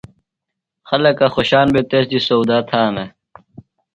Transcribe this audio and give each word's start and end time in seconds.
خلکہ 0.89 1.25
خوۡشان 1.33 1.67
بھےۡ 1.73 1.85
تس 1.89 2.05
دی 2.09 2.19
سودا 2.27 2.57
تھانہ۔ 2.69 3.05